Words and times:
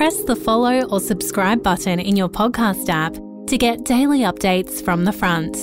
press 0.00 0.22
the 0.22 0.34
follow 0.34 0.80
or 0.84 0.98
subscribe 0.98 1.62
button 1.62 2.00
in 2.00 2.16
your 2.16 2.26
podcast 2.26 2.88
app 2.88 3.12
to 3.46 3.58
get 3.58 3.84
daily 3.84 4.20
updates 4.20 4.82
from 4.82 5.04
the 5.04 5.12
front. 5.12 5.54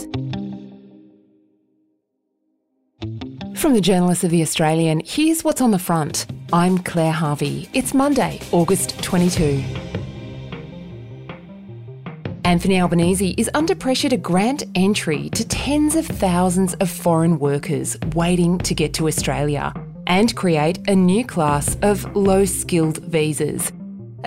From 3.58 3.74
the 3.74 3.82
journalists 3.82 4.24
of 4.24 4.30
The 4.30 4.44
Australian, 4.44 5.02
here's 5.04 5.44
what's 5.44 5.60
on 5.60 5.72
the 5.72 5.80
front. 5.80 6.28
I'm 6.54 6.78
Claire 6.78 7.14
Harvey. 7.14 7.68
It's 7.74 7.96
Monday, 7.96 8.40
August 8.52 9.02
22. 9.02 9.64
Anthony 12.46 12.80
Albanese 12.80 13.34
is 13.40 13.50
under 13.56 13.74
pressure 13.74 14.10
to 14.10 14.18
grant 14.18 14.66
entry 14.76 15.32
to 15.32 15.48
tens 15.48 15.96
of 15.96 16.06
thousands 16.06 16.76
of 16.76 16.92
foreign 16.92 17.40
workers 17.40 17.98
waiting 18.14 18.60
to 18.60 18.76
get 18.76 18.94
to 18.94 19.08
Australia 19.08 19.74
and 20.06 20.36
create 20.36 20.88
a 20.88 20.96
new 20.96 21.26
class 21.26 21.76
of 21.82 22.16
low 22.16 22.46
skilled 22.46 23.00
visas. 23.00 23.72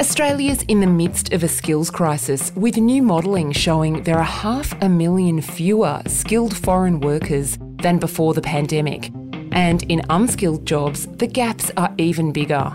Australia's 0.01 0.63
in 0.63 0.81
the 0.81 0.87
midst 0.87 1.35
of 1.35 1.45
a 1.45 1.49
skills 1.49 1.91
crisis, 1.91 2.53
with 2.57 2.79
new 2.79 3.03
modelling 3.03 3.53
showing 3.53 4.03
there 4.05 4.17
are 4.17 4.23
half 4.23 4.73
a 4.81 4.89
million 4.89 5.43
fewer 5.43 6.01
skilled 6.07 6.57
foreign 6.57 7.01
workers 7.01 7.59
than 7.83 7.99
before 7.99 8.33
the 8.33 8.41
pandemic. 8.41 9.13
And 9.53 9.83
in 9.91 10.01
unskilled 10.09 10.65
jobs, 10.65 11.07
the 11.07 11.27
gaps 11.27 11.71
are 11.77 11.95
even 11.99 12.33
bigger. 12.33 12.75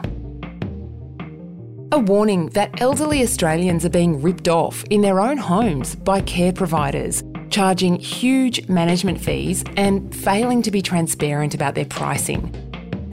A 1.92 1.98
warning 1.98 2.50
that 2.50 2.80
elderly 2.80 3.24
Australians 3.24 3.84
are 3.86 3.90
being 3.90 4.22
ripped 4.22 4.48
off 4.48 4.84
in 4.92 5.02
their 5.02 5.20
own 5.20 5.38
homes 5.38 5.96
by 5.96 6.22
care 6.22 6.54
providers, 6.54 7.24
charging 7.50 7.96
huge 7.96 8.70
management 8.70 9.20
fees 9.20 9.64
and 9.78 10.14
failing 10.16 10.62
to 10.62 10.70
be 10.70 10.84
transparent 10.84 11.56
about 11.56 11.74
their 11.74 11.86
pricing. 11.86 12.65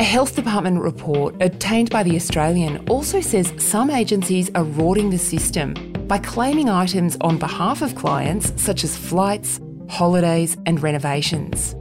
A 0.02 0.04
health 0.04 0.34
department 0.34 0.80
report 0.80 1.40
obtained 1.40 1.88
by 1.90 2.02
The 2.02 2.16
Australian 2.16 2.84
also 2.88 3.20
says 3.20 3.54
some 3.56 3.88
agencies 3.88 4.50
are 4.56 4.64
rorting 4.64 5.10
the 5.10 5.16
system 5.16 5.74
by 6.08 6.18
claiming 6.18 6.68
items 6.68 7.16
on 7.20 7.38
behalf 7.38 7.82
of 7.82 7.94
clients 7.94 8.52
such 8.60 8.82
as 8.82 8.96
flights, 8.96 9.60
holidays, 9.88 10.56
and 10.66 10.82
renovations. 10.82 11.76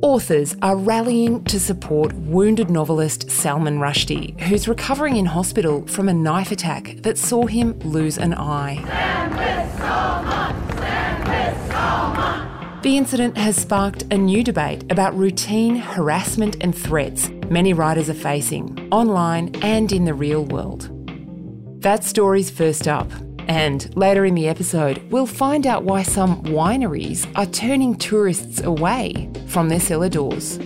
Authors 0.00 0.56
are 0.62 0.78
rallying 0.78 1.44
to 1.44 1.60
support 1.60 2.14
wounded 2.14 2.70
novelist 2.70 3.30
Salman 3.30 3.80
Rushdie, 3.80 4.40
who's 4.40 4.66
recovering 4.66 5.16
in 5.16 5.26
hospital 5.26 5.86
from 5.88 6.08
a 6.08 6.14
knife 6.14 6.52
attack 6.52 6.96
that 7.02 7.18
saw 7.18 7.44
him 7.44 7.78
lose 7.80 8.16
an 8.16 8.32
eye. 8.32 8.82
The 12.82 12.96
incident 12.96 13.36
has 13.36 13.56
sparked 13.56 14.04
a 14.12 14.16
new 14.16 14.44
debate 14.44 14.84
about 14.92 15.18
routine 15.18 15.74
harassment 15.74 16.58
and 16.60 16.72
threats 16.72 17.28
many 17.50 17.72
writers 17.72 18.08
are 18.08 18.14
facing, 18.14 18.88
online 18.92 19.52
and 19.62 19.90
in 19.90 20.04
the 20.04 20.14
real 20.14 20.44
world. 20.44 20.88
That 21.82 22.04
story's 22.04 22.50
first 22.50 22.86
up, 22.86 23.10
and 23.48 23.92
later 23.96 24.24
in 24.24 24.36
the 24.36 24.46
episode, 24.46 24.98
we'll 25.10 25.26
find 25.26 25.66
out 25.66 25.82
why 25.82 26.04
some 26.04 26.40
wineries 26.44 27.26
are 27.36 27.46
turning 27.46 27.96
tourists 27.96 28.62
away 28.62 29.28
from 29.48 29.68
their 29.68 29.80
cellar 29.80 30.08
doors. 30.08 30.60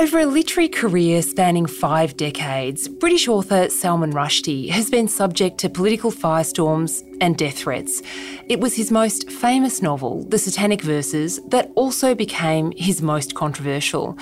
Over 0.00 0.20
a 0.20 0.24
literary 0.24 0.70
career 0.70 1.20
spanning 1.20 1.66
five 1.66 2.16
decades, 2.16 2.88
British 2.88 3.28
author 3.28 3.68
Salman 3.68 4.14
Rushdie 4.14 4.70
has 4.70 4.88
been 4.88 5.06
subject 5.06 5.58
to 5.58 5.68
political 5.68 6.10
firestorms 6.10 7.04
and 7.20 7.36
death 7.36 7.58
threats. 7.58 8.00
It 8.48 8.60
was 8.60 8.76
his 8.76 8.90
most 8.90 9.30
famous 9.30 9.82
novel, 9.82 10.24
The 10.24 10.38
Satanic 10.38 10.80
Verses, 10.80 11.38
that 11.48 11.70
also 11.74 12.14
became 12.14 12.72
his 12.78 13.02
most 13.02 13.34
controversial. 13.34 14.16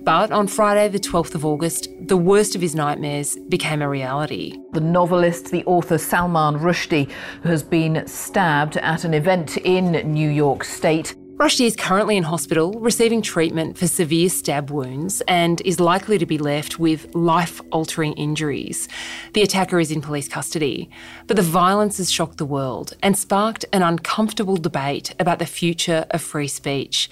But 0.00 0.32
on 0.32 0.48
Friday, 0.48 0.88
the 0.88 0.98
12th 0.98 1.36
of 1.36 1.46
August, 1.46 1.86
the 2.00 2.16
worst 2.16 2.56
of 2.56 2.60
his 2.60 2.74
nightmares 2.74 3.36
became 3.48 3.82
a 3.82 3.88
reality. 3.88 4.58
The 4.72 4.80
novelist, 4.80 5.52
the 5.52 5.64
author 5.64 5.98
Salman 5.98 6.56
Rushdie, 6.56 7.08
has 7.44 7.62
been 7.62 8.04
stabbed 8.08 8.78
at 8.78 9.04
an 9.04 9.14
event 9.14 9.58
in 9.58 9.92
New 10.12 10.28
York 10.28 10.64
State. 10.64 11.14
Rushdie 11.40 11.64
is 11.64 11.74
currently 11.74 12.18
in 12.18 12.24
hospital 12.24 12.74
receiving 12.80 13.22
treatment 13.22 13.78
for 13.78 13.86
severe 13.86 14.28
stab 14.28 14.70
wounds 14.70 15.22
and 15.22 15.62
is 15.62 15.80
likely 15.80 16.18
to 16.18 16.26
be 16.26 16.36
left 16.36 16.78
with 16.78 17.14
life 17.14 17.62
altering 17.72 18.12
injuries. 18.12 18.88
The 19.32 19.40
attacker 19.40 19.80
is 19.80 19.90
in 19.90 20.02
police 20.02 20.28
custody. 20.28 20.90
But 21.26 21.38
the 21.38 21.42
violence 21.42 21.96
has 21.96 22.12
shocked 22.12 22.36
the 22.36 22.44
world 22.44 22.92
and 23.02 23.16
sparked 23.16 23.64
an 23.72 23.82
uncomfortable 23.82 24.58
debate 24.58 25.14
about 25.18 25.38
the 25.38 25.46
future 25.46 26.04
of 26.10 26.20
free 26.20 26.46
speech. 26.46 27.08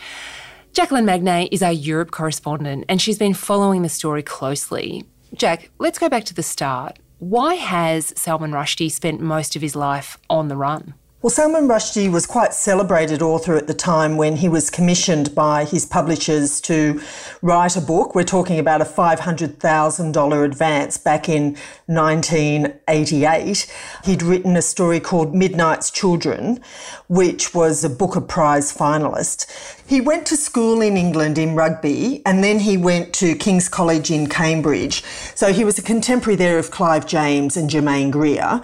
Jacqueline 0.74 1.06
Magnay 1.06 1.48
is 1.50 1.62
our 1.62 1.72
Europe 1.72 2.10
correspondent 2.10 2.84
and 2.86 3.00
she's 3.00 3.18
been 3.18 3.32
following 3.32 3.80
the 3.80 3.88
story 3.88 4.22
closely. 4.22 5.04
Jack, 5.32 5.70
let's 5.78 5.98
go 5.98 6.10
back 6.10 6.24
to 6.24 6.34
the 6.34 6.42
start. 6.42 6.98
Why 7.18 7.54
has 7.54 8.12
Salman 8.14 8.50
Rushdie 8.50 8.92
spent 8.92 9.22
most 9.22 9.56
of 9.56 9.62
his 9.62 9.74
life 9.74 10.18
on 10.28 10.48
the 10.48 10.56
run? 10.56 10.92
Well, 11.20 11.30
Salman 11.30 11.66
Rushdie 11.66 12.12
was 12.12 12.26
quite 12.26 12.54
celebrated 12.54 13.22
author 13.22 13.56
at 13.56 13.66
the 13.66 13.74
time 13.74 14.16
when 14.16 14.36
he 14.36 14.48
was 14.48 14.70
commissioned 14.70 15.34
by 15.34 15.64
his 15.64 15.84
publishers 15.84 16.60
to 16.60 17.02
write 17.42 17.74
a 17.74 17.80
book. 17.80 18.14
We're 18.14 18.22
talking 18.22 18.60
about 18.60 18.80
a 18.80 18.84
$500,000 18.84 20.44
advance 20.44 20.96
back 20.96 21.28
in 21.28 21.56
1988. 21.86 23.74
He'd 24.04 24.22
written 24.22 24.54
a 24.54 24.62
story 24.62 25.00
called 25.00 25.34
Midnight's 25.34 25.90
Children, 25.90 26.60
which 27.08 27.52
was 27.52 27.82
a 27.82 27.90
Booker 27.90 28.20
Prize 28.20 28.72
finalist. 28.72 29.46
He 29.88 30.02
went 30.02 30.26
to 30.26 30.36
school 30.36 30.82
in 30.82 30.98
England 30.98 31.38
in 31.38 31.54
Rugby 31.54 32.20
and 32.26 32.44
then 32.44 32.58
he 32.58 32.76
went 32.76 33.14
to 33.14 33.34
King's 33.34 33.70
College 33.70 34.10
in 34.10 34.28
Cambridge. 34.28 35.02
So 35.34 35.50
he 35.50 35.64
was 35.64 35.78
a 35.78 35.82
contemporary 35.82 36.36
there 36.36 36.58
of 36.58 36.70
Clive 36.70 37.06
James 37.06 37.56
and 37.56 37.70
Germaine 37.70 38.10
Greer. 38.10 38.60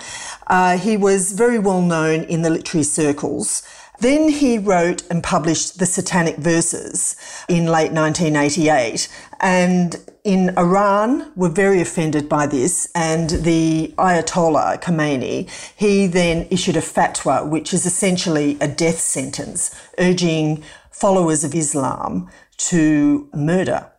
Uh, 0.48 0.76
he 0.76 0.98
was 0.98 1.32
very 1.32 1.58
well 1.58 1.80
known 1.80 2.24
in 2.24 2.42
the 2.42 2.50
literary 2.50 2.84
circles. 2.84 3.62
Then 4.00 4.28
he 4.28 4.58
wrote 4.58 5.02
and 5.10 5.22
published 5.22 5.78
the 5.78 5.86
Satanic 5.86 6.36
Verses 6.36 7.16
in 7.48 7.66
late 7.66 7.92
1988. 7.92 9.08
And 9.40 9.96
in 10.24 10.56
Iran 10.58 11.30
were 11.36 11.48
very 11.48 11.80
offended 11.80 12.28
by 12.28 12.46
this. 12.46 12.90
And 12.94 13.30
the 13.30 13.94
Ayatollah 13.96 14.82
Khomeini, 14.82 15.48
he 15.76 16.06
then 16.06 16.46
issued 16.50 16.76
a 16.76 16.80
fatwa, 16.80 17.48
which 17.48 17.72
is 17.72 17.86
essentially 17.86 18.56
a 18.60 18.68
death 18.68 19.00
sentence, 19.00 19.74
urging 19.98 20.62
followers 20.90 21.44
of 21.44 21.54
Islam 21.54 22.28
to 22.56 23.28
murder 23.34 23.90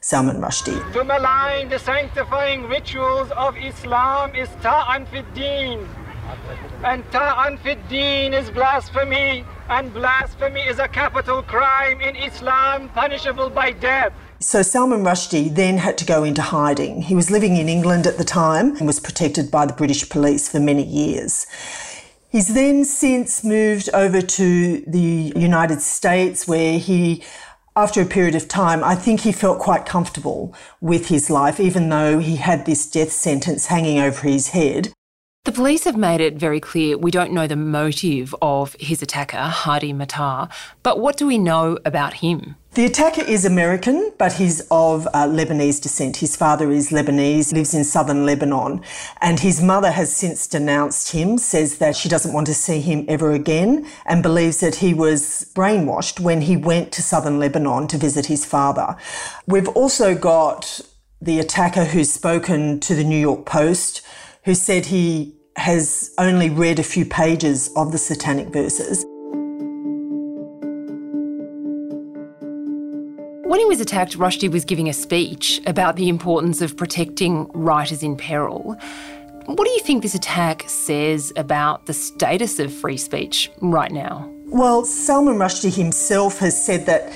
Salman 0.00 0.40
Rushdie. 0.40 0.92
To 0.92 1.04
malign 1.04 1.68
the 1.68 1.78
sanctifying 1.78 2.64
rituals 2.64 3.30
of 3.32 3.56
Islam 3.56 4.34
is 4.34 4.48
ta'an 4.62 5.06
fid. 5.06 5.24
And 6.84 7.02
ta'an 7.10 7.58
fid 7.58 7.78
deen 7.88 8.34
is 8.34 8.50
blasphemy, 8.50 9.44
and 9.68 9.92
blasphemy 9.92 10.60
is 10.60 10.78
a 10.78 10.88
capital 10.88 11.42
crime 11.42 12.00
in 12.00 12.14
Islam, 12.16 12.88
punishable 12.90 13.50
by 13.50 13.72
death. 13.72 14.12
So 14.40 14.62
Salman 14.62 15.02
Rushdie 15.02 15.54
then 15.54 15.78
had 15.78 15.96
to 15.98 16.04
go 16.04 16.24
into 16.24 16.42
hiding. 16.42 17.02
He 17.02 17.14
was 17.14 17.30
living 17.30 17.56
in 17.56 17.68
England 17.68 18.06
at 18.06 18.18
the 18.18 18.24
time 18.24 18.76
and 18.76 18.86
was 18.86 19.00
protected 19.00 19.50
by 19.50 19.64
the 19.64 19.72
British 19.72 20.08
police 20.08 20.48
for 20.48 20.60
many 20.60 20.84
years. 20.84 21.46
He's 22.30 22.52
then 22.52 22.84
since 22.84 23.44
moved 23.44 23.88
over 23.94 24.20
to 24.20 24.80
the 24.86 25.32
United 25.36 25.80
States 25.80 26.46
where 26.46 26.78
he 26.78 27.22
after 27.76 28.02
a 28.02 28.06
period 28.06 28.36
of 28.36 28.46
time, 28.46 28.84
I 28.84 28.94
think 28.94 29.20
he 29.20 29.32
felt 29.32 29.58
quite 29.58 29.84
comfortable 29.84 30.54
with 30.80 31.08
his 31.08 31.28
life, 31.28 31.58
even 31.58 31.88
though 31.88 32.18
he 32.20 32.36
had 32.36 32.66
this 32.66 32.88
death 32.88 33.10
sentence 33.10 33.66
hanging 33.66 33.98
over 33.98 34.28
his 34.28 34.50
head. 34.50 34.92
The 35.44 35.52
police 35.52 35.84
have 35.84 35.98
made 35.98 36.22
it 36.22 36.36
very 36.36 36.58
clear 36.58 36.96
we 36.96 37.10
don't 37.10 37.30
know 37.30 37.46
the 37.46 37.54
motive 37.54 38.34
of 38.40 38.74
his 38.80 39.02
attacker, 39.02 39.42
Hadi 39.42 39.92
Matar, 39.92 40.50
but 40.82 40.98
what 40.98 41.18
do 41.18 41.26
we 41.26 41.36
know 41.36 41.78
about 41.84 42.14
him? 42.14 42.56
The 42.72 42.86
attacker 42.86 43.20
is 43.20 43.44
American, 43.44 44.10
but 44.16 44.32
he's 44.32 44.62
of 44.70 45.06
uh, 45.08 45.28
Lebanese 45.28 45.82
descent. 45.82 46.16
His 46.16 46.34
father 46.34 46.70
is 46.70 46.88
Lebanese, 46.88 47.52
lives 47.52 47.74
in 47.74 47.84
southern 47.84 48.24
Lebanon, 48.24 48.80
and 49.20 49.38
his 49.38 49.60
mother 49.60 49.90
has 49.90 50.16
since 50.16 50.46
denounced 50.46 51.12
him, 51.12 51.36
says 51.36 51.76
that 51.76 51.94
she 51.94 52.08
doesn't 52.08 52.32
want 52.32 52.46
to 52.46 52.54
see 52.54 52.80
him 52.80 53.04
ever 53.06 53.32
again, 53.32 53.86
and 54.06 54.22
believes 54.22 54.60
that 54.60 54.76
he 54.76 54.94
was 54.94 55.52
brainwashed 55.54 56.20
when 56.20 56.40
he 56.40 56.56
went 56.56 56.90
to 56.92 57.02
southern 57.02 57.38
Lebanon 57.38 57.86
to 57.88 57.98
visit 57.98 58.26
his 58.26 58.46
father. 58.46 58.96
We've 59.46 59.68
also 59.68 60.14
got 60.14 60.80
the 61.20 61.38
attacker 61.38 61.84
who's 61.84 62.10
spoken 62.10 62.80
to 62.80 62.94
the 62.94 63.04
New 63.04 63.20
York 63.20 63.44
Post, 63.44 64.00
who 64.44 64.54
said 64.54 64.86
he 64.86 65.34
has 65.56 66.12
only 66.18 66.50
read 66.50 66.78
a 66.78 66.82
few 66.82 67.04
pages 67.04 67.70
of 67.76 67.92
the 67.92 67.98
Satanic 67.98 68.48
Verses. 68.48 69.04
When 73.46 73.60
he 73.60 73.66
was 73.66 73.80
attacked, 73.80 74.18
Rushdie 74.18 74.50
was 74.50 74.64
giving 74.64 74.88
a 74.88 74.92
speech 74.92 75.60
about 75.66 75.96
the 75.96 76.08
importance 76.08 76.60
of 76.60 76.76
protecting 76.76 77.48
writers 77.54 78.02
in 78.02 78.16
peril. 78.16 78.76
What 79.46 79.64
do 79.64 79.70
you 79.70 79.80
think 79.80 80.02
this 80.02 80.14
attack 80.14 80.64
says 80.66 81.32
about 81.36 81.86
the 81.86 81.92
status 81.92 82.58
of 82.58 82.72
free 82.72 82.96
speech 82.96 83.50
right 83.60 83.92
now? 83.92 84.28
Well, 84.46 84.84
Salman 84.84 85.36
Rushdie 85.36 85.74
himself 85.74 86.38
has 86.38 86.64
said 86.64 86.86
that 86.86 87.12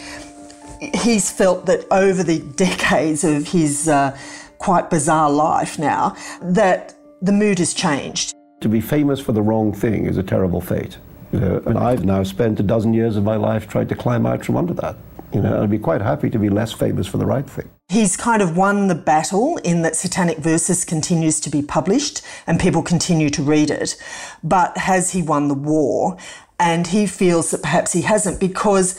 he's 1.02 1.31
felt 1.31 1.67
that 1.67 1.87
over 1.90 2.23
the 2.23 2.38
decades 2.38 3.25
of 3.25 3.49
his 3.49 3.88
uh, 3.88 4.17
quite 4.58 4.90
bizarre 4.90 5.31
life 5.31 5.79
now, 5.79 6.14
that 6.43 6.94
the 7.20 7.32
mood 7.32 7.59
has 7.59 7.75
changed. 7.75 8.35
To 8.61 8.69
be 8.69 8.81
famous 8.81 9.20
for 9.20 9.32
the 9.32 9.43
wrong 9.43 9.73
thing 9.73 10.06
is 10.06 10.17
a 10.17 10.23
terrible 10.23 10.61
fate. 10.61 10.99
You 11.32 11.41
know, 11.41 11.62
and 11.67 11.79
I've 11.79 12.05
now 12.05 12.23
spent 12.23 12.59
a 12.59 12.62
dozen 12.62 12.94
years 12.94 13.17
of 13.17 13.25
my 13.25 13.37
life 13.37 13.69
trying 13.69 13.88
to 13.88 13.94
climb 13.94 14.26
out 14.26 14.44
from 14.44 14.56
under 14.56 14.75
that. 14.75 14.97
You 15.32 15.43
know, 15.43 15.62
I'd 15.62 15.70
be 15.70 15.79
quite 15.79 16.00
happy 16.00 16.31
to 16.31 16.38
be 16.38 16.49
less 16.49 16.73
famous 16.73 17.06
for 17.06 17.19
the 17.19 17.26
right 17.26 17.49
thing. 17.49 17.69
He's 17.88 18.17
kind 18.17 18.41
of 18.41 18.56
won 18.56 18.88
the 18.88 18.94
battle 18.94 19.59
in 19.59 19.82
that 19.82 19.94
Satanic 19.94 20.38
Verses 20.38 20.85
continues 20.87 21.38
to 21.41 21.50
be 21.50 21.61
published 21.61 22.23
and 22.47 22.59
people 22.59 22.82
continue 22.82 23.29
to 23.31 23.43
read 23.43 23.71
it. 23.71 23.97
But 24.43 24.76
has 24.79 25.12
he 25.12 25.21
won 25.21 25.49
the 25.49 25.55
war? 25.55 26.17
And 26.59 26.87
he 26.87 27.06
feels 27.06 27.50
that 27.50 27.62
perhaps 27.62 27.93
he 27.93 28.03
hasn't 28.03 28.41
because 28.41 28.99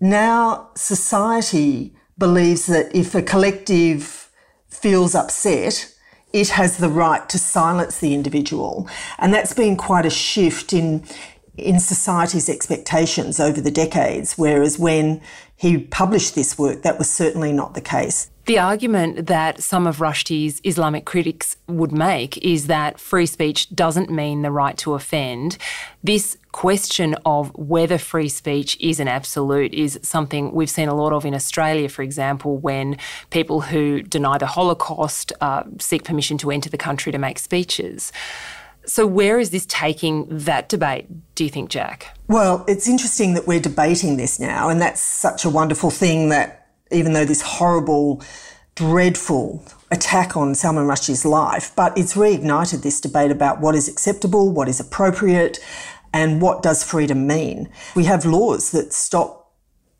now 0.00 0.70
society 0.76 1.94
believes 2.18 2.66
that 2.66 2.94
if 2.94 3.14
a 3.14 3.22
collective 3.22 4.30
feels 4.68 5.14
upset, 5.14 5.93
it 6.34 6.48
has 6.48 6.78
the 6.78 6.88
right 6.88 7.26
to 7.28 7.38
silence 7.38 8.00
the 8.00 8.12
individual. 8.12 8.88
And 9.18 9.32
that's 9.32 9.54
been 9.54 9.76
quite 9.76 10.04
a 10.04 10.10
shift 10.10 10.74
in 10.74 11.04
in 11.56 11.78
society's 11.78 12.48
expectations 12.48 13.38
over 13.38 13.60
the 13.60 13.70
decades, 13.70 14.36
whereas 14.36 14.76
when 14.76 15.20
he 15.54 15.78
published 15.78 16.34
this 16.34 16.58
work, 16.58 16.82
that 16.82 16.98
was 16.98 17.08
certainly 17.08 17.52
not 17.52 17.74
the 17.74 17.80
case. 17.80 18.28
The 18.46 18.58
argument 18.58 19.28
that 19.28 19.62
some 19.62 19.86
of 19.86 19.98
Rushdie's 19.98 20.60
Islamic 20.64 21.06
critics 21.06 21.56
would 21.66 21.92
make 21.92 22.36
is 22.44 22.66
that 22.66 23.00
free 23.00 23.24
speech 23.24 23.74
doesn't 23.74 24.10
mean 24.10 24.42
the 24.42 24.50
right 24.50 24.76
to 24.78 24.92
offend. 24.92 25.56
This 26.02 26.36
question 26.52 27.16
of 27.24 27.56
whether 27.56 27.96
free 27.96 28.28
speech 28.28 28.76
is 28.80 29.00
an 29.00 29.08
absolute 29.08 29.72
is 29.72 29.98
something 30.02 30.52
we've 30.52 30.68
seen 30.68 30.88
a 30.88 30.94
lot 30.94 31.14
of 31.14 31.24
in 31.24 31.34
Australia, 31.34 31.88
for 31.88 32.02
example, 32.02 32.58
when 32.58 32.98
people 33.30 33.62
who 33.62 34.02
deny 34.02 34.36
the 34.36 34.46
Holocaust 34.46 35.32
uh, 35.40 35.62
seek 35.78 36.04
permission 36.04 36.36
to 36.38 36.50
enter 36.50 36.68
the 36.68 36.76
country 36.76 37.12
to 37.12 37.18
make 37.18 37.38
speeches. 37.38 38.12
So, 38.84 39.06
where 39.06 39.38
is 39.38 39.48
this 39.48 39.64
taking 39.66 40.26
that 40.28 40.68
debate, 40.68 41.06
do 41.34 41.44
you 41.44 41.50
think, 41.50 41.70
Jack? 41.70 42.14
Well, 42.28 42.66
it's 42.68 42.86
interesting 42.86 43.32
that 43.32 43.46
we're 43.46 43.60
debating 43.60 44.18
this 44.18 44.38
now, 44.38 44.68
and 44.68 44.82
that's 44.82 45.00
such 45.00 45.46
a 45.46 45.50
wonderful 45.50 45.90
thing 45.90 46.28
that 46.28 46.63
even 46.90 47.12
though 47.12 47.24
this 47.24 47.42
horrible, 47.42 48.22
dreadful 48.74 49.64
attack 49.90 50.36
on 50.36 50.54
Salman 50.54 50.86
Rushdie's 50.86 51.24
life, 51.24 51.72
but 51.76 51.96
it's 51.96 52.14
reignited 52.14 52.82
this 52.82 53.00
debate 53.00 53.30
about 53.30 53.60
what 53.60 53.74
is 53.74 53.88
acceptable, 53.88 54.52
what 54.52 54.68
is 54.68 54.80
appropriate, 54.80 55.58
and 56.12 56.40
what 56.40 56.62
does 56.62 56.84
freedom 56.84 57.26
mean. 57.26 57.68
We 57.94 58.04
have 58.04 58.24
laws 58.24 58.70
that 58.70 58.92
stop 58.92 59.44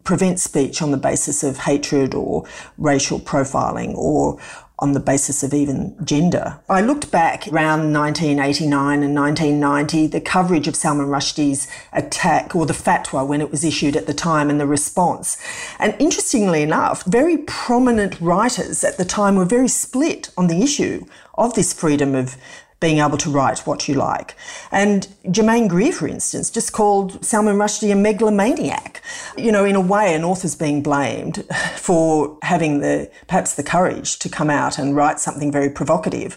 prevent 0.04 0.38
speech 0.38 0.82
on 0.82 0.90
the 0.90 0.96
basis 0.96 1.42
of 1.42 1.58
hatred 1.58 2.14
or 2.14 2.44
racial 2.76 3.18
profiling 3.18 3.94
or 3.96 4.38
on 4.78 4.92
the 4.92 5.00
basis 5.00 5.42
of 5.42 5.54
even 5.54 5.96
gender. 6.04 6.58
I 6.68 6.80
looked 6.80 7.10
back 7.10 7.46
around 7.46 7.92
1989 7.92 9.02
and 9.02 9.14
1990, 9.14 10.08
the 10.08 10.20
coverage 10.20 10.66
of 10.66 10.74
Salman 10.74 11.06
Rushdie's 11.06 11.68
attack 11.92 12.56
or 12.56 12.66
the 12.66 12.72
fatwa 12.72 13.26
when 13.26 13.40
it 13.40 13.52
was 13.52 13.64
issued 13.64 13.96
at 13.96 14.06
the 14.06 14.14
time 14.14 14.50
and 14.50 14.60
the 14.60 14.66
response. 14.66 15.36
And 15.78 15.94
interestingly 16.00 16.62
enough, 16.62 17.04
very 17.04 17.38
prominent 17.38 18.20
writers 18.20 18.82
at 18.82 18.96
the 18.96 19.04
time 19.04 19.36
were 19.36 19.44
very 19.44 19.68
split 19.68 20.30
on 20.36 20.48
the 20.48 20.62
issue 20.62 21.06
of 21.34 21.54
this 21.54 21.72
freedom 21.72 22.14
of 22.14 22.36
being 22.80 22.98
able 22.98 23.16
to 23.16 23.30
write 23.30 23.60
what 23.60 23.88
you 23.88 23.94
like. 23.94 24.36
And 24.70 25.08
Germaine 25.30 25.68
Greer, 25.68 25.92
for 25.92 26.06
instance, 26.06 26.50
just 26.50 26.72
called 26.72 27.24
Salman 27.24 27.56
Rushdie 27.56 27.92
a 27.92 27.94
megalomaniac. 27.94 29.02
You 29.38 29.52
know, 29.52 29.64
in 29.64 29.74
a 29.74 29.80
way, 29.80 30.14
an 30.14 30.24
author's 30.24 30.54
being 30.54 30.82
blamed 30.82 31.44
for 31.76 32.38
having 32.42 32.80
the 32.80 33.10
perhaps 33.26 33.54
the 33.54 33.62
courage 33.62 34.18
to 34.18 34.28
come 34.28 34.50
out 34.50 34.78
and 34.78 34.94
write 34.94 35.18
something 35.18 35.50
very 35.50 35.70
provocative. 35.70 36.36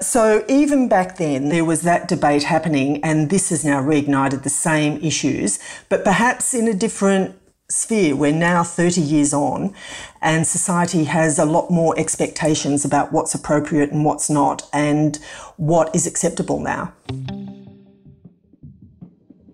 So 0.00 0.44
even 0.48 0.88
back 0.88 1.16
then, 1.16 1.48
there 1.48 1.64
was 1.64 1.82
that 1.82 2.08
debate 2.08 2.44
happening, 2.44 3.02
and 3.04 3.30
this 3.30 3.50
has 3.50 3.64
now 3.64 3.80
reignited 3.80 4.42
the 4.42 4.50
same 4.50 4.98
issues, 4.98 5.58
but 5.88 6.04
perhaps 6.04 6.54
in 6.54 6.66
a 6.66 6.74
different 6.74 7.36
sphere. 7.68 8.14
We're 8.14 8.32
now 8.32 8.62
30 8.62 9.00
years 9.00 9.32
on, 9.32 9.74
and 10.20 10.46
society 10.46 11.04
has 11.04 11.38
a 11.38 11.44
lot 11.44 11.70
more 11.70 11.98
expectations 11.98 12.84
about 12.84 13.12
what's 13.12 13.34
appropriate 13.34 13.90
and 13.90 14.04
what's 14.04 14.28
not, 14.28 14.68
and 14.72 15.16
what 15.56 15.94
is 15.94 16.06
acceptable 16.06 16.60
now. 16.60 16.92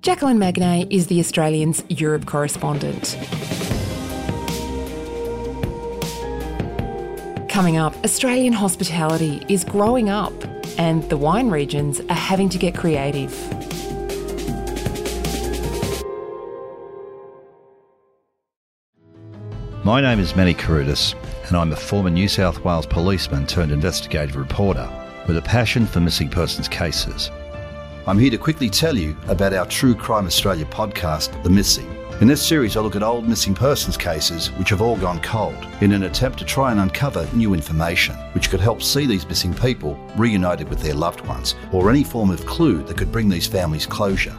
Jacqueline 0.00 0.38
Magnay 0.38 0.86
is 0.90 1.08
the 1.08 1.20
Australian's 1.20 1.84
Europe 1.88 2.26
correspondent. 2.26 3.16
Coming 7.48 7.76
up, 7.76 7.94
Australian 8.04 8.54
hospitality 8.54 9.44
is 9.48 9.64
growing 9.64 10.08
up, 10.08 10.32
and 10.78 11.02
the 11.10 11.16
wine 11.16 11.50
regions 11.50 12.00
are 12.08 12.14
having 12.14 12.48
to 12.48 12.58
get 12.58 12.74
creative. 12.74 13.32
My 19.82 20.02
name 20.02 20.20
is 20.20 20.36
Manny 20.36 20.52
Carudis, 20.52 21.14
and 21.48 21.56
I'm 21.56 21.72
a 21.72 21.76
former 21.76 22.10
New 22.10 22.28
South 22.28 22.62
Wales 22.62 22.84
policeman 22.84 23.46
turned 23.46 23.72
investigative 23.72 24.36
reporter 24.36 24.86
with 25.26 25.38
a 25.38 25.42
passion 25.42 25.86
for 25.86 26.00
missing 26.00 26.28
persons 26.28 26.68
cases. 26.68 27.30
I'm 28.06 28.18
here 28.18 28.28
to 28.28 28.36
quickly 28.36 28.68
tell 28.68 28.94
you 28.94 29.16
about 29.28 29.54
our 29.54 29.64
True 29.64 29.94
Crime 29.94 30.26
Australia 30.26 30.66
podcast, 30.66 31.42
The 31.44 31.48
Missing. 31.48 31.90
In 32.20 32.28
this 32.28 32.46
series, 32.46 32.76
I 32.76 32.82
look 32.82 32.94
at 32.94 33.02
old 33.02 33.26
missing 33.26 33.54
persons 33.54 33.96
cases 33.96 34.48
which 34.58 34.68
have 34.68 34.82
all 34.82 34.98
gone 34.98 35.22
cold 35.22 35.56
in 35.80 35.92
an 35.92 36.02
attempt 36.02 36.38
to 36.40 36.44
try 36.44 36.72
and 36.72 36.80
uncover 36.80 37.26
new 37.32 37.54
information 37.54 38.16
which 38.34 38.50
could 38.50 38.60
help 38.60 38.82
see 38.82 39.06
these 39.06 39.26
missing 39.26 39.54
people 39.54 39.94
reunited 40.14 40.68
with 40.68 40.82
their 40.82 40.92
loved 40.92 41.26
ones 41.26 41.54
or 41.72 41.88
any 41.88 42.04
form 42.04 42.28
of 42.28 42.44
clue 42.44 42.82
that 42.82 42.98
could 42.98 43.10
bring 43.10 43.30
these 43.30 43.46
families 43.46 43.86
closure. 43.86 44.36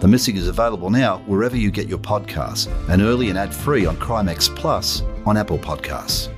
The 0.00 0.08
Missing 0.08 0.36
is 0.36 0.48
available 0.48 0.90
now 0.90 1.18
wherever 1.26 1.56
you 1.56 1.70
get 1.70 1.88
your 1.88 1.98
podcasts 1.98 2.68
and 2.88 3.00
early 3.00 3.30
and 3.30 3.38
ad 3.38 3.54
free 3.54 3.86
on 3.86 3.96
Crimex 3.96 4.54
Plus 4.54 5.02
on 5.24 5.36
Apple 5.36 5.58
Podcasts. 5.58 6.30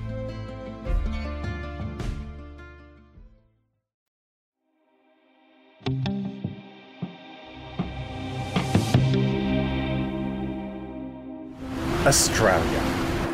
Australia. 12.07 12.81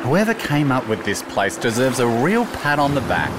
Whoever 0.02 0.32
came 0.32 0.72
up 0.72 0.88
with 0.88 1.04
this 1.04 1.22
place 1.22 1.58
deserves 1.58 2.00
a 2.00 2.06
real 2.06 2.46
pat 2.46 2.78
on 2.78 2.94
the 2.94 3.02
back. 3.02 3.30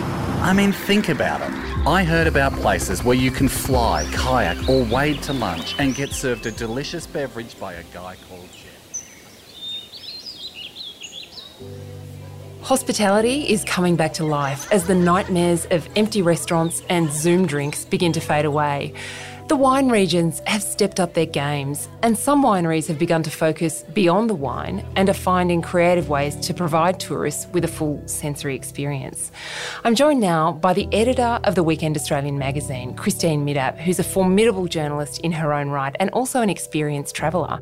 I 0.43 0.53
mean, 0.53 0.71
think 0.71 1.09
about 1.09 1.41
it. 1.41 1.62
I 1.85 2.05
heard 2.05 2.27
about 2.27 2.53
places 2.53 3.03
where 3.03 3.17
you 3.17 3.29
can 3.29 3.49
fly, 3.49 4.07
kayak, 4.13 4.69
or 4.69 4.85
wade 4.85 5.21
to 5.23 5.33
lunch 5.33 5.75
and 5.79 5.93
get 5.93 6.13
served 6.13 6.45
a 6.45 6.51
delicious 6.51 7.05
beverage 7.05 7.59
by 7.59 7.73
a 7.73 7.83
guy 7.93 8.15
called 8.29 8.47
Jeff. 8.53 8.73
Hospitality 12.61 13.49
is 13.49 13.65
coming 13.65 13.97
back 13.97 14.13
to 14.13 14.23
life 14.23 14.71
as 14.71 14.87
the 14.87 14.95
nightmares 14.95 15.67
of 15.71 15.89
empty 15.97 16.21
restaurants 16.21 16.81
and 16.87 17.11
Zoom 17.11 17.45
drinks 17.45 17.83
begin 17.83 18.13
to 18.13 18.21
fade 18.21 18.45
away. 18.45 18.93
The 19.47 19.57
wine 19.57 19.89
regions 19.89 20.41
have 20.47 20.63
stepped 20.63 21.01
up 21.01 21.13
their 21.13 21.25
games, 21.25 21.89
and 22.01 22.17
some 22.17 22.43
wineries 22.43 22.87
have 22.87 22.97
begun 22.97 23.23
to 23.23 23.29
focus 23.29 23.83
beyond 23.93 24.29
the 24.29 24.35
wine 24.35 24.85
and 24.95 25.09
are 25.09 25.13
finding 25.13 25.61
creative 25.61 26.07
ways 26.07 26.37
to 26.37 26.53
provide 26.53 26.97
tourists 26.97 27.47
with 27.51 27.65
a 27.65 27.67
full 27.67 28.01
sensory 28.07 28.55
experience. 28.55 29.31
I'm 29.83 29.95
joined 29.95 30.21
now 30.21 30.53
by 30.53 30.73
the 30.73 30.87
editor 30.93 31.41
of 31.43 31.55
the 31.55 31.63
Weekend 31.63 31.97
Australian 31.97 32.37
magazine, 32.37 32.95
Christine 32.95 33.45
Middap, 33.45 33.77
who's 33.77 33.99
a 33.99 34.03
formidable 34.03 34.67
journalist 34.67 35.19
in 35.21 35.33
her 35.33 35.53
own 35.53 35.69
right 35.69 35.93
and 35.99 36.09
also 36.11 36.41
an 36.41 36.49
experienced 36.49 37.13
traveller. 37.13 37.59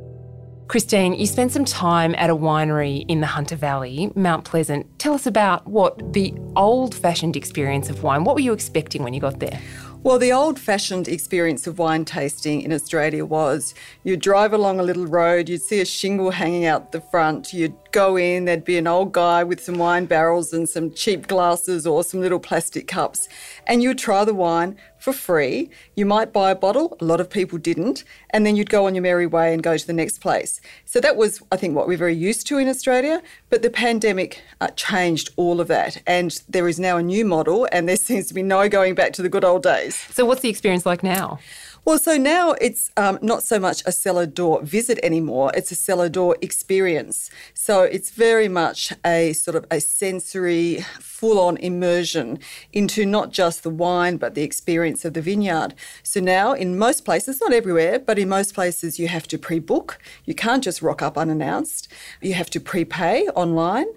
Christine, 0.67 1.15
you 1.15 1.25
spent 1.25 1.51
some 1.51 1.65
time 1.65 2.15
at 2.15 2.29
a 2.29 2.35
winery 2.35 3.03
in 3.09 3.19
the 3.19 3.27
Hunter 3.27 3.57
Valley, 3.57 4.13
Mount 4.15 4.45
Pleasant. 4.45 4.87
Tell 4.99 5.13
us 5.13 5.25
about 5.25 5.67
what 5.67 6.13
the 6.13 6.33
old 6.55 6.95
fashioned 6.95 7.35
experience 7.35 7.89
of 7.89 8.03
wine, 8.03 8.23
what 8.23 8.35
were 8.35 8.41
you 8.41 8.53
expecting 8.53 9.03
when 9.03 9.13
you 9.13 9.19
got 9.19 9.39
there? 9.39 9.59
Well, 10.03 10.17
the 10.17 10.33
old 10.33 10.57
fashioned 10.57 11.07
experience 11.07 11.67
of 11.67 11.77
wine 11.77 12.05
tasting 12.05 12.63
in 12.63 12.73
Australia 12.73 13.23
was 13.23 13.75
you'd 14.03 14.21
drive 14.21 14.51
along 14.51 14.79
a 14.79 14.83
little 14.83 15.05
road, 15.05 15.47
you'd 15.47 15.61
see 15.61 15.79
a 15.79 15.85
shingle 15.85 16.31
hanging 16.31 16.65
out 16.65 16.91
the 16.91 17.01
front, 17.01 17.53
you'd 17.53 17.75
go 17.91 18.17
in, 18.17 18.45
there'd 18.45 18.65
be 18.65 18.79
an 18.79 18.87
old 18.87 19.11
guy 19.11 19.43
with 19.43 19.63
some 19.63 19.77
wine 19.77 20.07
barrels 20.07 20.53
and 20.53 20.67
some 20.67 20.91
cheap 20.91 21.27
glasses 21.27 21.85
or 21.85 22.03
some 22.03 22.19
little 22.19 22.39
plastic 22.39 22.87
cups, 22.87 23.29
and 23.71 23.81
you'd 23.81 23.97
try 23.97 24.25
the 24.25 24.33
wine 24.33 24.75
for 24.99 25.13
free. 25.13 25.69
You 25.95 26.05
might 26.05 26.33
buy 26.33 26.51
a 26.51 26.55
bottle, 26.55 26.97
a 26.99 27.05
lot 27.05 27.21
of 27.21 27.29
people 27.29 27.57
didn't, 27.57 28.03
and 28.31 28.45
then 28.45 28.57
you'd 28.57 28.69
go 28.69 28.85
on 28.85 28.93
your 28.93 29.01
merry 29.01 29.25
way 29.25 29.53
and 29.53 29.63
go 29.63 29.77
to 29.77 29.87
the 29.87 29.93
next 29.93 30.19
place. 30.19 30.59
So 30.83 30.99
that 30.99 31.15
was, 31.15 31.41
I 31.53 31.55
think, 31.55 31.73
what 31.73 31.87
we're 31.87 31.97
very 31.97 32.13
used 32.13 32.45
to 32.47 32.57
in 32.57 32.67
Australia. 32.67 33.23
But 33.49 33.61
the 33.61 33.69
pandemic 33.69 34.43
uh, 34.59 34.67
changed 34.75 35.29
all 35.37 35.61
of 35.61 35.69
that, 35.69 36.03
and 36.05 36.37
there 36.49 36.67
is 36.67 36.81
now 36.81 36.97
a 36.97 37.01
new 37.01 37.23
model, 37.23 37.65
and 37.71 37.87
there 37.87 37.95
seems 38.09 38.27
to 38.27 38.33
be 38.33 38.43
no 38.43 38.67
going 38.67 38.93
back 38.93 39.13
to 39.13 39.21
the 39.21 39.29
good 39.29 39.45
old 39.45 39.63
days. 39.63 39.95
So, 39.95 40.25
what's 40.25 40.41
the 40.41 40.49
experience 40.49 40.85
like 40.85 41.01
now? 41.01 41.39
Well, 41.83 41.97
so 41.97 42.15
now 42.15 42.51
it's 42.61 42.91
um, 42.95 43.17
not 43.23 43.41
so 43.41 43.59
much 43.59 43.81
a 43.87 43.91
cellar 43.91 44.27
door 44.27 44.61
visit 44.61 44.99
anymore, 45.01 45.51
it's 45.55 45.71
a 45.71 45.75
cellar 45.75 46.09
door 46.09 46.37
experience. 46.39 47.31
So 47.55 47.81
it's 47.81 48.11
very 48.11 48.47
much 48.47 48.93
a 49.03 49.33
sort 49.33 49.55
of 49.55 49.65
a 49.71 49.81
sensory, 49.81 50.85
full 50.99 51.39
on 51.39 51.57
immersion 51.57 52.37
into 52.71 53.03
not 53.03 53.31
just 53.31 53.63
the 53.63 53.71
wine, 53.71 54.17
but 54.17 54.35
the 54.35 54.43
experience 54.43 55.05
of 55.05 55.15
the 55.15 55.23
vineyard. 55.23 55.73
So 56.03 56.19
now, 56.19 56.53
in 56.53 56.77
most 56.77 57.03
places, 57.03 57.41
not 57.41 57.51
everywhere, 57.51 57.97
but 57.97 58.19
in 58.19 58.29
most 58.29 58.53
places, 58.53 58.99
you 58.99 59.07
have 59.07 59.27
to 59.29 59.39
pre 59.39 59.57
book. 59.57 59.97
You 60.25 60.35
can't 60.35 60.63
just 60.63 60.83
rock 60.83 61.01
up 61.01 61.17
unannounced. 61.17 61.87
You 62.21 62.35
have 62.35 62.51
to 62.51 62.59
prepay 62.59 63.27
online 63.29 63.87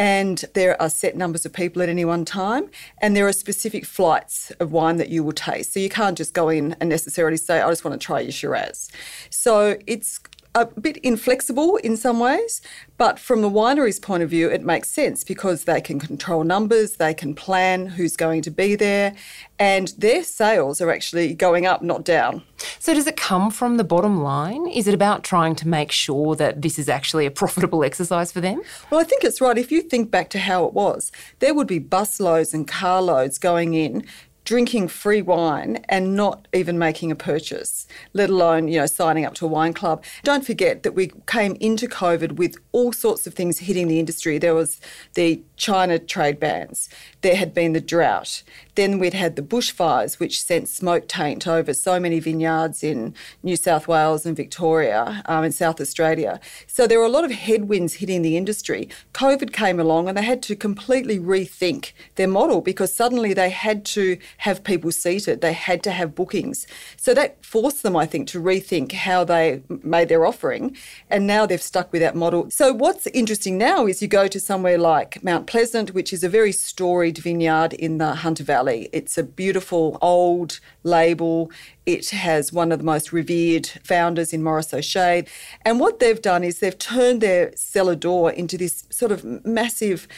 and 0.00 0.46
there 0.54 0.80
are 0.80 0.88
set 0.88 1.14
numbers 1.14 1.44
of 1.44 1.52
people 1.52 1.82
at 1.82 1.90
any 1.90 2.06
one 2.06 2.24
time, 2.24 2.70
and 3.02 3.14
there 3.14 3.28
are 3.28 3.34
specific 3.34 3.84
flights 3.84 4.50
of 4.52 4.72
wine 4.72 4.96
that 4.96 5.10
you 5.10 5.22
will 5.22 5.34
taste. 5.34 5.74
So 5.74 5.78
you 5.78 5.90
can't 5.90 6.16
just 6.16 6.32
go 6.32 6.48
in 6.48 6.74
and 6.80 6.88
necessarily 6.88 7.36
say, 7.36 7.60
I 7.60 7.68
just 7.68 7.84
want 7.84 8.00
to 8.00 8.04
try 8.04 8.20
your 8.20 8.32
Shiraz. 8.32 8.90
So 9.28 9.76
it's 9.86 10.18
a 10.54 10.66
bit 10.66 10.96
inflexible 10.98 11.76
in 11.76 11.96
some 11.96 12.18
ways, 12.18 12.60
but 12.96 13.18
from 13.18 13.40
the 13.40 13.48
winery's 13.48 14.00
point 14.00 14.22
of 14.22 14.30
view, 14.30 14.48
it 14.50 14.62
makes 14.62 14.90
sense 14.90 15.22
because 15.22 15.64
they 15.64 15.80
can 15.80 16.00
control 16.00 16.42
numbers, 16.42 16.96
they 16.96 17.14
can 17.14 17.34
plan 17.34 17.86
who's 17.86 18.16
going 18.16 18.42
to 18.42 18.50
be 18.50 18.74
there, 18.74 19.14
and 19.58 19.88
their 19.98 20.24
sales 20.24 20.80
are 20.80 20.90
actually 20.90 21.34
going 21.34 21.66
up, 21.66 21.82
not 21.82 22.04
down. 22.04 22.42
So, 22.78 22.94
does 22.94 23.06
it 23.06 23.16
come 23.16 23.50
from 23.50 23.76
the 23.76 23.84
bottom 23.84 24.22
line? 24.22 24.66
Is 24.66 24.86
it 24.86 24.94
about 24.94 25.22
trying 25.22 25.54
to 25.56 25.68
make 25.68 25.92
sure 25.92 26.34
that 26.36 26.62
this 26.62 26.78
is 26.78 26.88
actually 26.88 27.26
a 27.26 27.30
profitable 27.42 27.84
exercise 27.84 28.32
for 28.32 28.40
them? 28.40 28.60
Well, 28.90 29.00
I 29.00 29.04
think 29.04 29.22
it's 29.22 29.40
right. 29.40 29.56
If 29.56 29.70
you 29.70 29.82
think 29.82 30.10
back 30.10 30.30
to 30.30 30.38
how 30.40 30.64
it 30.64 30.74
was, 30.74 31.12
there 31.38 31.54
would 31.54 31.68
be 31.68 31.80
busloads 31.80 32.52
and 32.52 32.66
carloads 32.66 33.38
going 33.38 33.74
in 33.74 34.04
drinking 34.50 34.88
free 34.88 35.22
wine 35.22 35.78
and 35.88 36.16
not 36.16 36.48
even 36.52 36.76
making 36.76 37.12
a 37.12 37.14
purchase, 37.14 37.86
let 38.14 38.28
alone, 38.28 38.66
you 38.66 38.80
know, 38.80 38.84
signing 38.84 39.24
up 39.24 39.32
to 39.32 39.44
a 39.44 39.48
wine 39.48 39.72
club. 39.72 40.02
Don't 40.24 40.44
forget 40.44 40.82
that 40.82 40.92
we 40.92 41.12
came 41.28 41.56
into 41.60 41.86
COVID 41.86 42.32
with 42.32 42.56
all 42.72 42.92
sorts 42.92 43.28
of 43.28 43.34
things 43.34 43.60
hitting 43.60 43.86
the 43.86 44.00
industry. 44.00 44.38
There 44.38 44.56
was 44.56 44.80
the 45.14 45.40
China 45.56 46.00
trade 46.00 46.40
bans. 46.40 46.88
There 47.20 47.36
had 47.36 47.54
been 47.54 47.74
the 47.74 47.80
drought. 47.80 48.42
Then 48.74 48.98
we'd 48.98 49.14
had 49.14 49.36
the 49.36 49.42
bushfires, 49.42 50.18
which 50.18 50.42
sent 50.42 50.68
smoke 50.68 51.06
taint 51.06 51.46
over 51.46 51.72
so 51.72 52.00
many 52.00 52.18
vineyards 52.18 52.82
in 52.82 53.14
New 53.44 53.54
South 53.54 53.86
Wales 53.86 54.26
and 54.26 54.36
Victoria 54.36 55.22
um, 55.26 55.44
and 55.44 55.54
South 55.54 55.80
Australia. 55.80 56.40
So 56.66 56.88
there 56.88 56.98
were 56.98 57.04
a 57.04 57.10
lot 57.10 57.24
of 57.24 57.30
headwinds 57.30 57.94
hitting 57.94 58.22
the 58.22 58.36
industry. 58.36 58.88
COVID 59.14 59.52
came 59.52 59.78
along 59.78 60.08
and 60.08 60.18
they 60.18 60.22
had 60.22 60.42
to 60.44 60.56
completely 60.56 61.20
rethink 61.20 61.92
their 62.16 62.26
model 62.26 62.60
because 62.60 62.92
suddenly 62.92 63.32
they 63.32 63.50
had 63.50 63.84
to 63.84 64.16
have 64.40 64.64
people 64.64 64.90
seated, 64.90 65.42
they 65.42 65.52
had 65.52 65.82
to 65.82 65.90
have 65.90 66.14
bookings. 66.14 66.66
So 66.96 67.12
that 67.12 67.44
forced 67.44 67.82
them, 67.82 67.94
I 67.94 68.06
think, 68.06 68.26
to 68.28 68.40
rethink 68.40 68.92
how 68.92 69.22
they 69.22 69.62
made 69.68 70.08
their 70.08 70.24
offering. 70.24 70.78
And 71.10 71.26
now 71.26 71.44
they've 71.44 71.60
stuck 71.60 71.92
with 71.92 72.00
that 72.00 72.16
model. 72.16 72.50
So 72.50 72.72
what's 72.72 73.06
interesting 73.08 73.58
now 73.58 73.86
is 73.86 74.00
you 74.00 74.08
go 74.08 74.28
to 74.28 74.40
somewhere 74.40 74.78
like 74.78 75.22
Mount 75.22 75.46
Pleasant, 75.46 75.92
which 75.92 76.10
is 76.10 76.24
a 76.24 76.28
very 76.30 76.52
storied 76.52 77.18
vineyard 77.18 77.74
in 77.74 77.98
the 77.98 78.14
Hunter 78.14 78.42
Valley. 78.42 78.88
It's 78.94 79.18
a 79.18 79.22
beautiful 79.22 79.98
old 80.00 80.58
label. 80.84 81.50
It 81.84 82.08
has 82.08 82.50
one 82.50 82.72
of 82.72 82.78
the 82.78 82.84
most 82.84 83.12
revered 83.12 83.66
founders 83.66 84.32
in 84.32 84.42
Maurice 84.42 84.72
O'Shea. 84.72 85.26
And 85.66 85.78
what 85.80 85.98
they've 85.98 86.22
done 86.22 86.44
is 86.44 86.60
they've 86.60 86.78
turned 86.78 87.20
their 87.20 87.54
cellar 87.56 87.94
door 87.94 88.30
into 88.32 88.56
this 88.56 88.84
sort 88.88 89.12
of 89.12 89.44
massive 89.44 90.08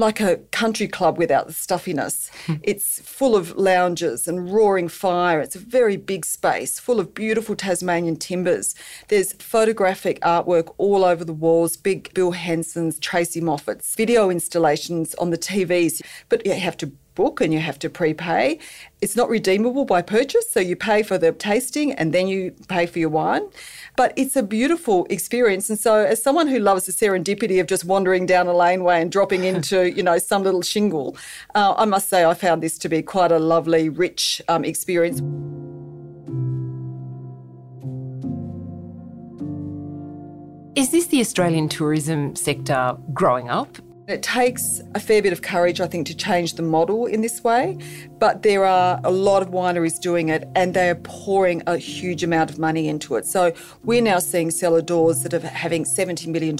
like 0.00 0.20
a 0.20 0.38
country 0.50 0.88
club 0.88 1.18
without 1.18 1.46
the 1.46 1.52
stuffiness. 1.52 2.30
It's 2.62 3.00
full 3.00 3.36
of 3.36 3.56
lounges 3.56 4.28
and 4.28 4.52
roaring 4.52 4.88
fire. 4.88 5.40
It's 5.40 5.56
a 5.56 5.58
very 5.58 5.96
big 5.96 6.24
space 6.24 6.78
full 6.78 7.00
of 7.00 7.14
beautiful 7.14 7.54
Tasmanian 7.54 8.16
timbers. 8.16 8.74
There's 9.08 9.32
photographic 9.34 10.20
artwork 10.20 10.74
all 10.78 11.04
over 11.04 11.24
the 11.24 11.32
walls, 11.32 11.76
big 11.76 12.12
Bill 12.14 12.32
Henson's, 12.32 12.98
Tracey 12.98 13.40
Moffatt's, 13.40 13.94
video 13.94 14.30
installations 14.30 15.14
on 15.16 15.30
the 15.30 15.38
TVs. 15.38 16.02
But 16.28 16.44
you 16.44 16.54
have 16.54 16.76
to 16.78 16.92
book 17.14 17.40
and 17.40 17.52
you 17.52 17.58
have 17.60 17.78
to 17.80 17.90
prepay. 17.90 18.58
It's 19.00 19.16
not 19.16 19.28
redeemable 19.28 19.84
by 19.84 20.02
purchase, 20.02 20.50
so 20.50 20.60
you 20.60 20.76
pay 20.76 21.02
for 21.02 21.18
the 21.18 21.32
tasting 21.32 21.92
and 21.92 22.12
then 22.12 22.28
you 22.28 22.52
pay 22.68 22.86
for 22.86 22.98
your 22.98 23.08
wine. 23.08 23.42
But 23.96 24.12
it's 24.16 24.36
a 24.36 24.42
beautiful 24.42 25.06
experience. 25.10 25.68
And 25.70 25.78
so, 25.78 26.04
as 26.04 26.22
someone 26.22 26.48
who 26.48 26.58
loves 26.58 26.86
the 26.86 26.92
serendipity 26.92 27.60
of 27.60 27.66
just 27.66 27.84
wandering 27.84 28.26
down 28.26 28.46
a 28.46 28.52
laneway 28.52 29.00
and 29.00 29.10
dropping 29.10 29.44
into, 29.52 29.90
you 29.90 30.02
know, 30.02 30.18
some 30.18 30.42
little 30.42 30.62
shingle, 30.62 31.16
uh, 31.54 31.74
I 31.76 31.84
must 31.84 32.08
say 32.08 32.24
I 32.24 32.34
found 32.34 32.62
this 32.62 32.78
to 32.78 32.88
be 32.88 33.02
quite 33.02 33.32
a 33.32 33.38
lovely, 33.38 33.88
rich 33.88 34.42
um, 34.48 34.64
experience. 34.64 35.20
Is 40.76 40.90
this 40.92 41.08
the 41.08 41.20
Australian 41.20 41.68
tourism 41.68 42.36
sector 42.36 42.96
growing 43.12 43.50
up? 43.50 43.76
It 44.10 44.24
takes 44.24 44.82
a 44.96 45.00
fair 45.00 45.22
bit 45.22 45.32
of 45.32 45.42
courage, 45.42 45.80
I 45.80 45.86
think, 45.86 46.08
to 46.08 46.16
change 46.16 46.54
the 46.54 46.62
model 46.62 47.06
in 47.06 47.20
this 47.20 47.44
way, 47.44 47.78
but 48.18 48.42
there 48.42 48.64
are 48.64 49.00
a 49.04 49.10
lot 49.10 49.40
of 49.40 49.50
wineries 49.50 50.00
doing 50.00 50.30
it 50.30 50.48
and 50.56 50.74
they 50.74 50.90
are 50.90 50.96
pouring 50.96 51.62
a 51.68 51.78
huge 51.78 52.24
amount 52.24 52.50
of 52.50 52.58
money 52.58 52.88
into 52.88 53.14
it. 53.14 53.24
So 53.24 53.52
we're 53.84 54.02
now 54.02 54.18
seeing 54.18 54.50
cellar 54.50 54.82
doors 54.82 55.22
that 55.22 55.32
are 55.32 55.38
having 55.46 55.84
$70 55.84 56.26
million 56.26 56.56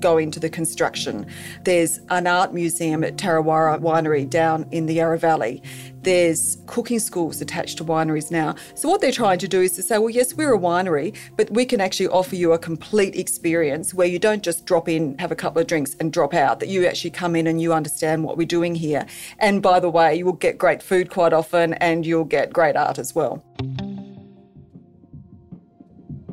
go 0.00 0.16
into 0.16 0.40
the 0.40 0.48
construction. 0.48 1.26
There's 1.64 2.00
an 2.08 2.26
art 2.26 2.54
museum 2.54 3.04
at 3.04 3.16
TarraWarra 3.16 3.80
Winery 3.80 4.28
down 4.28 4.66
in 4.70 4.86
the 4.86 4.94
Yarra 4.94 5.18
Valley 5.18 5.62
there's 6.06 6.58
cooking 6.66 7.00
schools 7.00 7.40
attached 7.40 7.78
to 7.78 7.84
wineries 7.84 8.30
now. 8.30 8.54
So 8.76 8.88
what 8.88 9.00
they're 9.00 9.10
trying 9.10 9.40
to 9.40 9.48
do 9.48 9.60
is 9.60 9.72
to 9.72 9.82
say, 9.82 9.98
well, 9.98 10.08
yes, 10.08 10.34
we're 10.34 10.54
a 10.54 10.58
winery, 10.58 11.14
but 11.36 11.50
we 11.50 11.66
can 11.66 11.80
actually 11.80 12.06
offer 12.06 12.36
you 12.36 12.52
a 12.52 12.58
complete 12.58 13.16
experience 13.16 13.92
where 13.92 14.06
you 14.06 14.20
don't 14.20 14.42
just 14.42 14.66
drop 14.66 14.88
in, 14.88 15.18
have 15.18 15.32
a 15.32 15.34
couple 15.34 15.60
of 15.60 15.66
drinks 15.66 15.96
and 15.98 16.12
drop 16.12 16.32
out, 16.32 16.60
that 16.60 16.68
you 16.68 16.86
actually 16.86 17.10
come 17.10 17.34
in 17.34 17.48
and 17.48 17.60
you 17.60 17.72
understand 17.72 18.22
what 18.22 18.36
we're 18.36 18.46
doing 18.46 18.76
here. 18.76 19.04
And 19.40 19.60
by 19.60 19.80
the 19.80 19.90
way, 19.90 20.14
you 20.14 20.24
will 20.24 20.32
get 20.34 20.58
great 20.58 20.80
food 20.80 21.10
quite 21.10 21.32
often 21.32 21.74
and 21.74 22.06
you'll 22.06 22.24
get 22.24 22.52
great 22.52 22.76
art 22.76 23.00
as 23.00 23.12
well. 23.12 23.44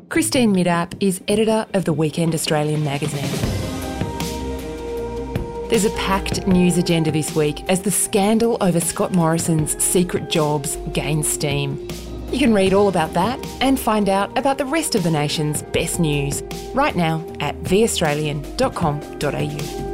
Christine 0.08 0.54
Middap 0.54 0.94
is 1.00 1.20
editor 1.26 1.66
of 1.74 1.84
the 1.84 1.92
Weekend 1.92 2.32
Australian 2.32 2.84
magazine. 2.84 3.53
There's 5.68 5.86
a 5.86 5.90
packed 5.90 6.46
news 6.46 6.78
agenda 6.78 7.10
this 7.10 7.34
week 7.34 7.68
as 7.70 7.82
the 7.82 7.90
scandal 7.90 8.58
over 8.60 8.80
Scott 8.80 9.12
Morrison's 9.12 9.82
secret 9.82 10.28
jobs 10.28 10.76
gains 10.92 11.26
steam. 11.26 11.88
You 12.30 12.38
can 12.38 12.52
read 12.52 12.74
all 12.74 12.88
about 12.88 13.14
that 13.14 13.44
and 13.60 13.80
find 13.80 14.08
out 14.08 14.36
about 14.36 14.58
the 14.58 14.66
rest 14.66 14.94
of 14.94 15.02
the 15.02 15.10
nation's 15.10 15.62
best 15.62 15.98
news 15.98 16.42
right 16.74 16.94
now 16.94 17.24
at 17.40 17.60
theaustralian.com.au. 17.62 19.93